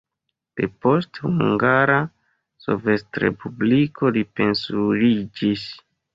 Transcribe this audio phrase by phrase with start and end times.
[0.59, 1.97] Depost Hungara
[2.65, 5.71] Sovetrespubliko li pensiuliĝis.